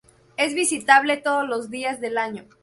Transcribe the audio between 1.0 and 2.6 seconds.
todos los días del año.